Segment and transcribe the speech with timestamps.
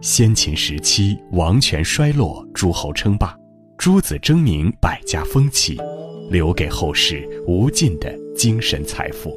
[0.00, 3.36] 先秦时期王权衰落，诸侯称霸，
[3.76, 5.76] 诸子争鸣，百家风起，
[6.30, 9.36] 留给后世无尽的精神财富。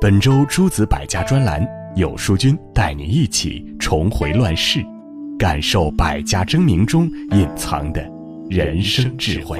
[0.00, 1.64] 本周诸子百家专栏，
[1.94, 4.84] 有书君带你一起重回乱世，
[5.38, 8.04] 感受百家争鸣中隐藏的
[8.50, 9.56] 人生智慧。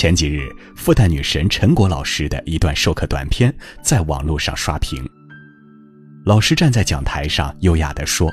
[0.00, 5.06] 前几日，复旦女神陈果老师的一段授课短片在网络上刷屏。
[6.24, 8.32] 老师站在讲台上，优雅地说：“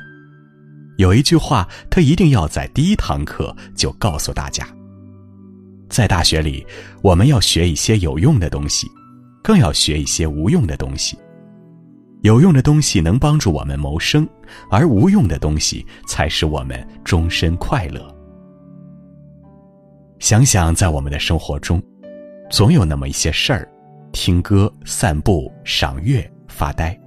[0.95, 4.65] 有一句话，他一定要在第一堂课就告诉大家。
[5.89, 6.65] 在大学里，
[7.01, 8.87] 我们要学一些有用的东西，
[9.43, 11.19] 更要学一些无用的东西。
[12.21, 14.25] 有用的东西能帮助我们谋生，
[14.71, 18.09] 而无用的东西才使我们终身快乐。”
[20.19, 21.81] 想想，在我们的生活中，
[22.49, 23.69] 总有那么一些事儿：
[24.11, 26.99] 听歌、散步、赏月、发呆。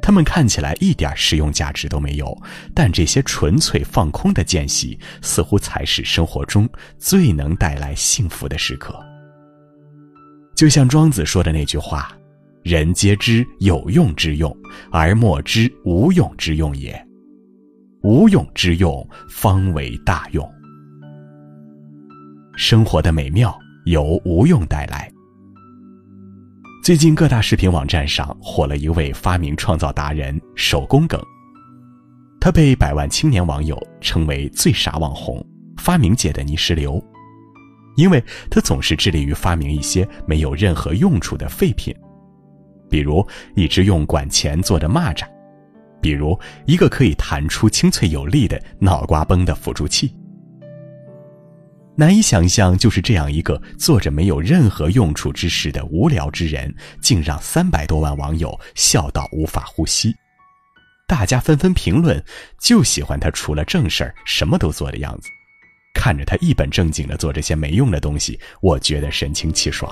[0.00, 2.36] 他们看起来一点实用价值都没有，
[2.74, 8.98] 但这些纯粹放空的间隙，似乎才是生活中最能带来幸福的时刻。
[10.54, 12.10] 就像庄子说的那句话
[12.64, 14.56] ：“人皆知有用之用，
[14.90, 16.98] 而莫知无用之用也。
[18.02, 20.50] 无用之用，方为大用。”
[22.56, 25.12] 生活的美妙由无用带来。
[26.82, 31.20] 最近各大视频网站上火了一位发明创造达人手工梗，
[32.40, 35.44] 他被百万青年网友称为最傻网红、
[35.76, 37.02] 发明界的泥石流，
[37.96, 41.94] 因为他总是致力于发明一些没有任何用处的废品，
[42.88, 45.26] 比如一只用管钳做的蚂蚱，
[46.00, 50.16] 比如一个可以弹出清脆有力的脑瓜崩的辅助器。
[51.98, 60.14] 难以想象，就是这样一个做着没有任何用处之事的无聊之人，竟让三百多万网友笑到无法呼吸。
[61.08, 62.22] 大家纷纷评论，
[62.60, 65.28] 就喜欢他除了正事儿什么都做的样子。
[65.94, 69.90] 看着他一本正经的做这些没用的东西，我觉得神清气爽。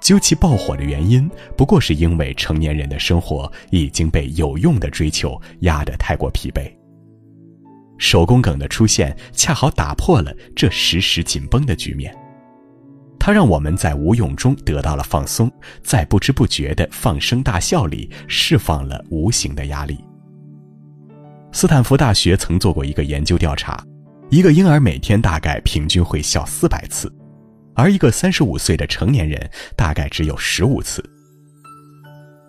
[0.00, 6.79] 究其爆火的原因，不过是因为成年人的生活已经被有用的追求压得太过疲惫。
[8.00, 12.12] 手工梗的出现，恰好打破了这时时紧绷的局面。
[13.18, 15.52] 它让我们在无用中得到了放松，
[15.82, 20.02] 在不知不觉的放声大笑里释放了无形的压力。
[21.52, 23.84] 斯坦福大学曾做过一个研究调查，
[24.30, 27.12] 一个婴儿每天大概平均会笑四百次，
[27.74, 31.04] 而一个三十五岁的成年人大概只有十五次。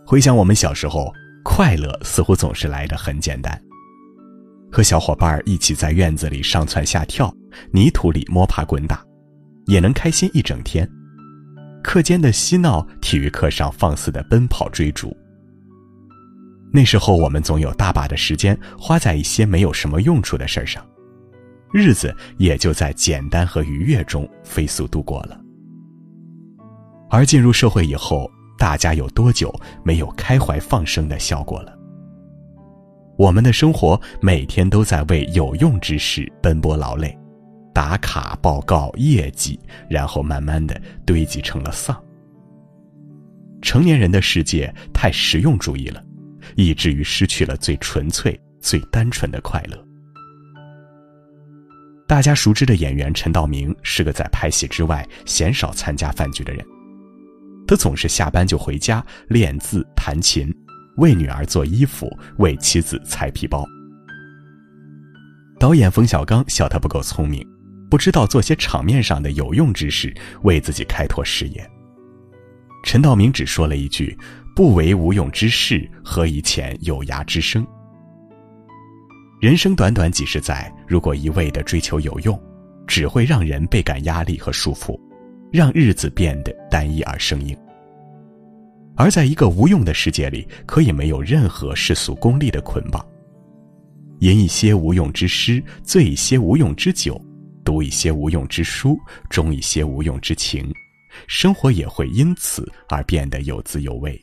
[0.05, 1.11] 回想我们小时候，
[1.43, 3.61] 快乐似乎总是来得很简单。
[4.71, 7.33] 和小伙伴一起在院子里上蹿下跳，
[7.71, 9.03] 泥土里摸爬滚打，
[9.65, 10.89] 也能开心一整天。
[11.83, 15.15] 课间的嬉闹，体育课上放肆的奔跑追逐。
[16.71, 20.81] 那时候我们总有大把的时间花在一些没有什么用处的事上，
[21.73, 25.37] 日子也就在简单和愉悦中飞速度过了。
[27.09, 29.53] 而进入社会以后，大家有多久
[29.83, 31.77] 没有开怀放声的笑过了？
[33.21, 37.15] 我们的生活每天都在为有用之事奔波劳累，
[37.71, 41.95] 打卡报告业绩，然后慢慢的堆积成了丧。
[43.61, 46.03] 成年人的世界太实用主义了，
[46.55, 49.77] 以至于失去了最纯粹、最单纯的快乐。
[52.07, 56.65] 大家熟知的演员陈道明是个在拍戏之外鲜少参加饭局的人，
[57.67, 60.51] 他总是下班就回家练字弹琴。
[60.97, 63.65] 为女儿做衣服，为妻子裁皮包。
[65.59, 67.45] 导演冯小刚笑他不够聪明，
[67.89, 71.69] 不知道做些场面上的有用之事，为自己开拓事业。
[72.83, 74.17] 陈道明只说了一句
[74.55, 77.65] ：“不为无用之事，何以遣有涯之生？”
[79.39, 82.39] 人生短短几十载，如果一味的追求有用，
[82.87, 84.99] 只会让人倍感压力和束缚，
[85.51, 87.55] 让日子变得单一而生硬。
[88.95, 93.03] 而在一个无用的世界里，可以没有任何世俗功利的捆绑，
[94.19, 97.19] 吟一些无用之诗，醉一些无用之酒，
[97.63, 98.99] 读一些无用之书，
[99.29, 100.71] 钟一些无用之情，
[101.27, 104.21] 生活也会因此而变得有滋有味。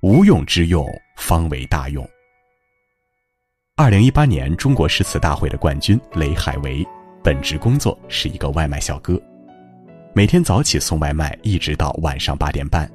[0.00, 0.86] 无用之用，
[1.16, 2.08] 方为大用。
[3.76, 6.84] 二零一八年中国诗词大会的冠军雷海为，
[7.22, 9.20] 本职工作是一个外卖小哥。
[10.16, 12.88] 每天早起送外卖，一直到晚上八点半，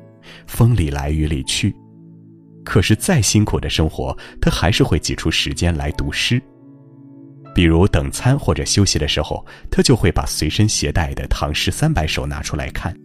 [0.48, 1.76] 风里来雨里去。
[2.64, 6.42] 可是再辛苦的生活，他还是会挤出时间来读诗。
[7.54, 12.96] 比如等餐或者休息的时候，他就会把随身携带的《唐诗三百首》拿出来看，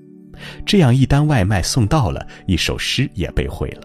[0.65, 3.83] 这样一单外卖送到了，一首诗也背会了。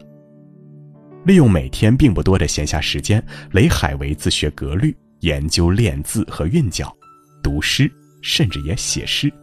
[1.25, 6.96] 利用每天并不多的闲暇时间，雷海为自学格律，研究练字和韵脚，
[7.42, 7.92] 读诗，
[8.22, 9.34] 甚至也写诗。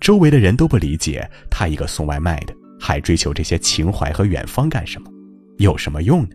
[0.00, 5.10] 周围的人都不理解他一个送外卖的，还追求这些情怀和远方干什么？
[5.58, 6.30] 有什么用呢？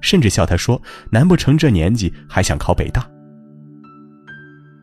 [0.00, 0.80] 甚至笑他说
[1.10, 3.08] ：“难不成这年纪还想考北大？”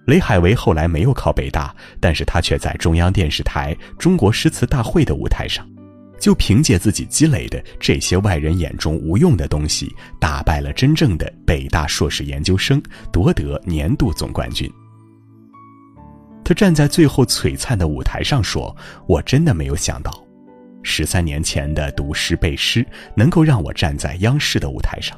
[0.07, 5.67] 雷海为后来没有考北大，但是他却在中央电视台《中国诗词大会》的舞台上。
[6.19, 12.79] 就凭借自己积累的这些外人眼中无用的东西，打败了真正的北大硕士研究生，
[13.11, 14.71] 夺得年度总冠军。
[16.53, 18.75] 站在最后璀璨的舞台上说
[19.07, 20.11] ：“我真的没有想到，
[20.83, 25.17] 十三年前的读诗背诗，能够让我站在央视的舞台上。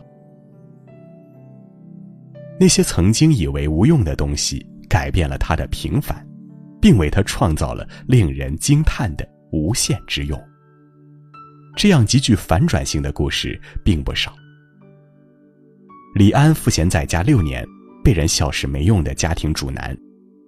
[2.60, 6.26] 那些曾经以为无用的东西，改变了他的平凡，
[6.82, 10.40] 并为他创造了令人惊叹的无限之用。”
[11.76, 14.36] 这样极具反转性的故事并不少。
[16.14, 17.66] 李安赋闲在家六年，
[18.04, 19.98] 被人笑是没用的家庭主男，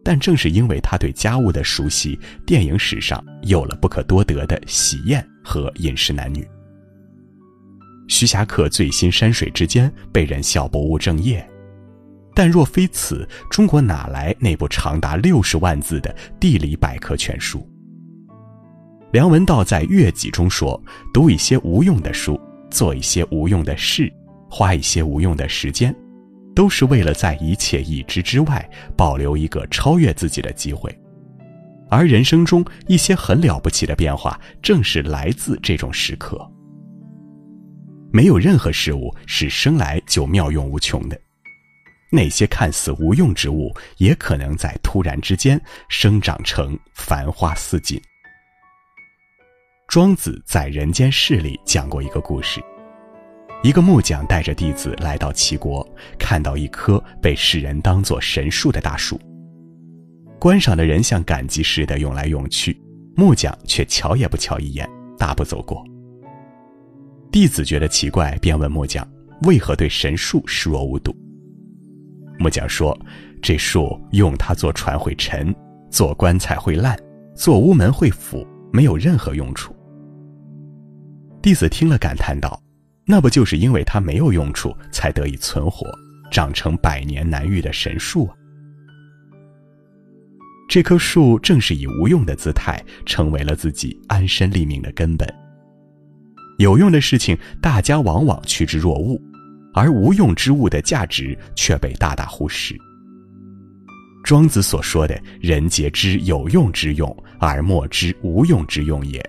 [0.05, 6.47] 但正是因为他对家务的熟悉，电影史上有了不可多得的喜宴和饮食男女。
[8.07, 11.43] 徐霞客醉心山水之间，被人笑不务正业，
[12.35, 17.67] 但若非此，中国哪来那部长达六十万字的地理百科全书？
[19.11, 20.79] 梁文道在《乐集》中说
[21.11, 24.13] ：“读一些无用的书，做一些无用的事，
[24.51, 25.95] 花一些无用的时间，
[26.55, 30.89] 都是为了在一切已知之外，保留一个超越自己的机会。
[31.89, 36.49] 而人生中一些很了不起的变化，正是来自这种时刻。
[38.11, 41.19] 没有任何事物是生来就妙用无穷的，
[42.11, 48.01] 那些看似无用之物，也可能在突然之间生长成繁花似锦。”
[49.87, 52.59] 庄子在《人间世》里讲过一个故事：
[53.65, 55.83] 一个木匠带着弟子来到齐国，
[56.19, 59.19] 看到一棵被世人当作神树的大树。
[60.39, 62.79] 观赏的人像赶集似的涌来涌去，
[63.15, 65.83] 木匠却瞧也不瞧一眼，大步走过。
[67.31, 69.03] 弟子觉得奇怪，便问木匠
[69.47, 71.11] ：“为何对神树视若无睹？”
[72.37, 72.95] 木匠说
[73.41, 75.51] ：“这树用它做船会沉，
[75.89, 76.95] 做棺材会烂，
[77.33, 79.75] 做屋门会腐，没有任何用处。”
[81.41, 82.61] 弟子听了，感叹道
[83.07, 85.87] ：“那不就是因为它没有用处，才得以存活，
[86.31, 88.35] 长成百年难遇的神树啊？
[90.67, 95.31] 这棵树正是以无用的姿态，成为了自己安身立命的根本。
[96.57, 99.21] 有用的事情，大家往往趋之若鹜，
[99.75, 102.75] 而无用之物的价值却被大大忽视。
[104.23, 109.23] 庄子所说的‘人皆知有用之用，而莫知无用之用也’。”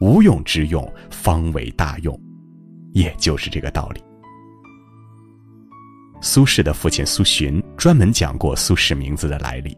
[0.00, 2.20] 无用之用方为大用，
[2.92, 4.02] 也就是这个道理。
[6.20, 9.76] 苏轼的父亲苏洵专门讲过苏轼名字的来历，“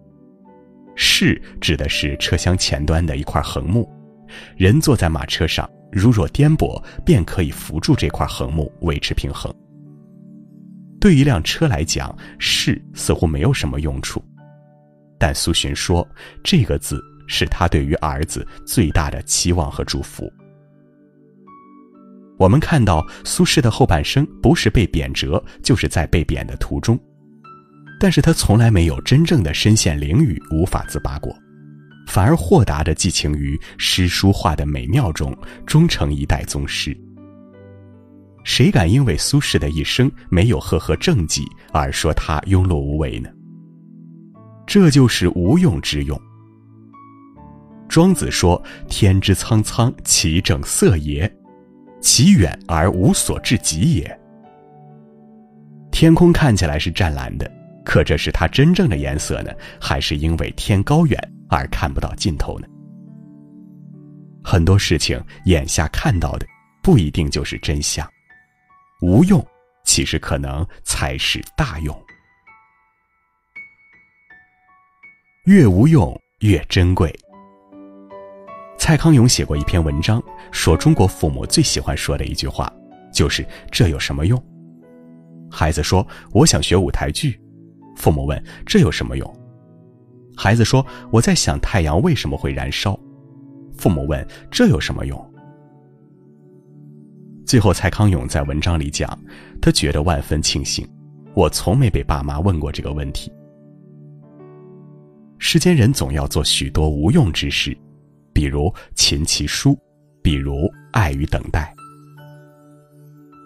[0.96, 3.88] 轼”指的是车厢前端的一块横木，
[4.56, 9.54] 人坐在马车上，如若颠簸，便可以扶住这块横木维持平衡。
[11.00, 14.20] 对一辆车来讲，“轼”似乎没有什么用处，
[15.18, 16.06] 但苏洵说
[16.42, 17.00] 这个字。
[17.28, 20.30] 是他对于儿子最大的期望和祝福。
[22.42, 26.98] 我们看到苏轼的后半生，不是被贬谪，就是在被贬的途中，
[28.00, 31.32] 但是他从来没有真正的身陷囹圄，无法自拔过，
[32.08, 35.32] 反而豁达的寄情于诗书画的美妙中，
[35.64, 36.96] 终成一代宗师。
[38.42, 43.30] 谁敢因为苏轼的一生没有赫赫政绩而说他庸碌无为呢？
[44.66, 46.20] 这就是无用之用。
[47.88, 51.30] 庄子说：“天之苍苍，其正色也；
[52.02, 54.18] 其远而无所至极也。”
[55.90, 57.50] 天空看起来是湛蓝的，
[57.84, 62.66] 可这是它真正的颜色呢，还是因为天高远而看不到尽头呢？
[64.42, 66.46] 很多事情眼下看到的
[66.82, 68.06] 不一定就是真相，
[69.00, 69.46] 无用
[69.84, 71.96] 其实可能才是大用。
[75.44, 77.12] 越无用越珍贵。
[78.84, 80.20] 蔡康永写过一篇文章，
[80.50, 82.68] 说中国父母最喜欢说的一句话，
[83.14, 84.44] 就是“这有什么用？”
[85.48, 87.40] 孩子说：“我想学舞台剧。”
[87.94, 89.36] 父母问：“这有什么用？”
[90.36, 92.98] 孩子说：“我在想太阳为什么会燃烧。”
[93.78, 95.32] 父母问：“这有什么用？”
[97.46, 99.16] 最后，蔡康永在文章里讲，
[99.60, 100.84] 他觉得万分庆幸，
[101.34, 103.32] 我从没被爸妈问过这个问题。
[105.38, 107.78] 世间人总要做许多无用之事，
[108.32, 109.78] 比如琴棋书，
[110.22, 111.74] 比如爱与等待。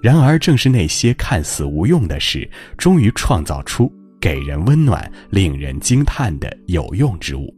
[0.02, 7.52] 然而，正是那些看似无用的事，终于创造出给人温暖、令人惊叹的有用之物。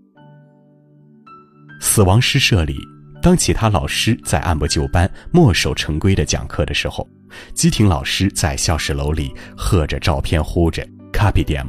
[1.81, 2.77] 死亡诗社里，
[3.21, 7.07] 当其他老师在按部就班、墨守成规的讲课的时候，
[7.53, 11.69] 基廷老师在教室楼里喝着照片，呼着 “Copy d m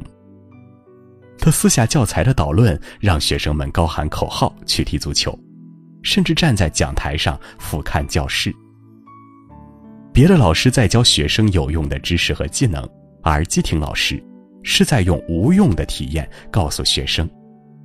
[1.38, 5.38] 他撕下教材的导论，让学生们高喊口号去踢足球，
[6.02, 8.54] 甚至站在讲台上俯瞰教室。
[10.14, 12.88] 别的老师在教学生有用的知识和技能，
[13.22, 14.22] 而基廷老师
[14.64, 17.30] 是在用无用的体验告诉学生，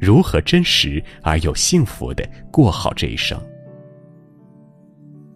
[0.00, 3.40] 如何真实而又幸福的过好这一生。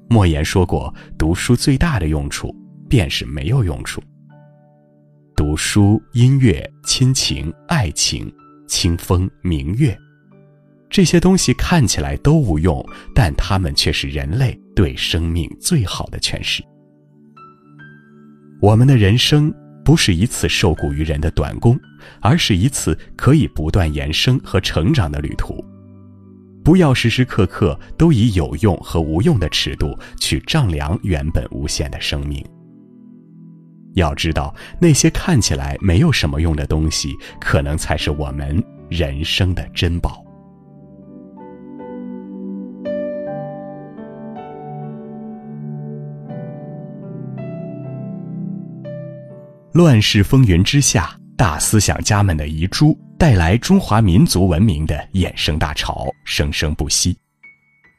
[0.09, 2.55] 莫言说过，读书最大的用处
[2.89, 4.03] 便是没有用处。
[5.37, 8.33] 读书、音乐、亲情、爱情、
[8.67, 9.97] 清风、明月，
[10.91, 16.63] 这些东西看起来都无用，但它们却是人类对生命最好的诠释。
[18.61, 19.55] 我们的人生
[19.85, 21.79] 不是一次受雇于人的短工，
[22.21, 25.65] 而是一次可以不断延伸和成长的旅途。
[26.65, 32.45] 不要时时刻刻都以有用和无用的尺度去丈量原本无限的生命。
[33.95, 40.23] 要知道，那些看起来没有什么用的东西，可能才是我们人生的珍宝。
[49.73, 57.17] 乱世风云之下，大思想家们的遗珠带来中华民族文明的衍生大潮，生生不息。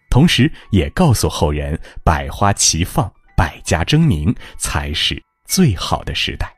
[0.09, 6.51] 同时，也告诉后人：百花齐放，百家争鸣，才是最好的时代。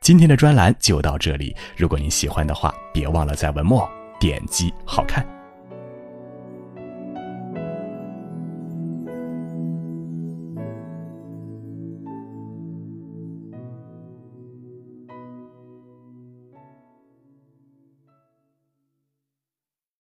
[0.00, 3.88] 今天的专栏就到这里，如果您喜欢的话，别忘了在文末
[4.18, 5.24] 点击“好看”。